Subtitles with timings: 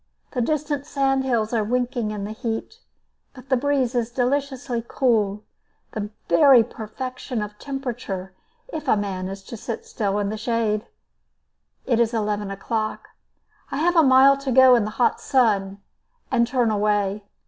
[0.31, 2.79] The distant sand hills are winking in the heat,
[3.35, 5.43] but the breeze is deliciously cool,
[5.91, 8.33] the very perfection of temperature,
[8.69, 10.87] if a man is to sit still in the shade.
[11.85, 13.09] It is eleven o'clock.
[13.69, 15.79] I have a mile to go in the hot sun,
[16.31, 17.23] and turn away.